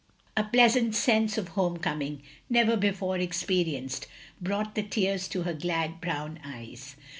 A 0.35 0.43
pleasant 0.43 0.95
sense 0.95 1.37
of 1.37 1.49
home 1.49 1.77
coming, 1.77 2.23
never 2.49 2.75
before 2.75 3.19
experienced, 3.19 4.07
brought 4.41 4.73
the 4.73 4.81
tears 4.81 5.27
to 5.27 5.43
her 5.43 5.53
glad 5.53 6.01
brown 6.01 6.39
eyes. 6.43 6.95